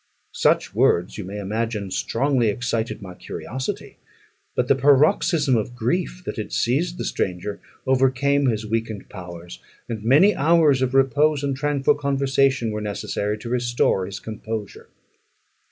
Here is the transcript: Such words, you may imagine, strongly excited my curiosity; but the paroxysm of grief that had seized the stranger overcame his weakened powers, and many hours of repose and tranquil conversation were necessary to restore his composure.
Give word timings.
Such 0.33 0.73
words, 0.73 1.19
you 1.19 1.23
may 1.23 1.37
imagine, 1.37 1.91
strongly 1.91 2.47
excited 2.47 3.03
my 3.03 3.13
curiosity; 3.13 3.97
but 4.55 4.67
the 4.67 4.73
paroxysm 4.73 5.55
of 5.55 5.75
grief 5.75 6.23
that 6.25 6.37
had 6.37 6.51
seized 6.51 6.97
the 6.97 7.05
stranger 7.05 7.61
overcame 7.85 8.47
his 8.47 8.65
weakened 8.65 9.09
powers, 9.11 9.59
and 9.87 10.03
many 10.03 10.33
hours 10.35 10.81
of 10.81 10.95
repose 10.95 11.43
and 11.43 11.55
tranquil 11.55 11.93
conversation 11.93 12.71
were 12.71 12.81
necessary 12.81 13.37
to 13.37 13.49
restore 13.49 14.07
his 14.07 14.19
composure. 14.19 14.89